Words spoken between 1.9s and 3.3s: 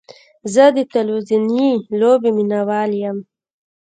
لوبې مینهوال یم.